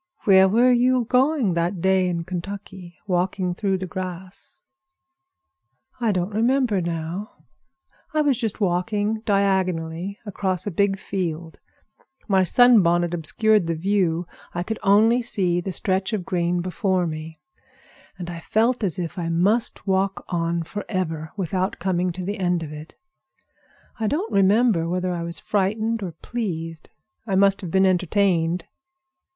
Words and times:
"Where 0.23 0.49
were 0.49 0.71
you 0.71 1.05
going 1.07 1.53
that 1.53 1.79
day 1.79 2.07
in 2.09 2.23
Kentucky, 2.23 2.97
walking 3.05 3.53
through 3.53 3.77
the 3.77 3.85
grass?" 3.85 4.63
"I 5.99 6.11
don't 6.11 6.33
remember 6.33 6.81
now. 6.81 7.29
I 8.11 8.21
was 8.21 8.35
just 8.35 8.59
walking 8.59 9.19
diagonally 9.25 10.17
across 10.25 10.65
a 10.65 10.71
big 10.71 10.97
field. 10.97 11.59
My 12.27 12.41
sun 12.41 12.81
bonnet 12.81 13.13
obstructed 13.13 13.67
the 13.67 13.75
view. 13.75 14.25
I 14.55 14.63
could 14.63 14.77
see 14.77 14.89
only 14.89 15.21
the 15.61 15.71
stretch 15.71 16.13
of 16.13 16.25
green 16.25 16.61
before 16.61 17.05
me, 17.05 17.39
and 18.17 18.27
I 18.27 18.39
felt 18.39 18.83
as 18.83 18.97
if 18.97 19.19
I 19.19 19.29
must 19.29 19.85
walk 19.85 20.25
on 20.29 20.63
forever, 20.63 21.31
without 21.37 21.77
coming 21.77 22.09
to 22.13 22.25
the 22.25 22.39
end 22.39 22.63
of 22.63 22.73
it. 22.73 22.95
I 23.99 24.07
don't 24.07 24.33
remember 24.33 24.89
whether 24.89 25.13
I 25.13 25.21
was 25.21 25.37
frightened 25.37 26.01
or 26.01 26.13
pleased. 26.23 26.89
I 27.27 27.35
must 27.35 27.61
have 27.61 27.69
been 27.69 27.85
entertained. 27.85 28.65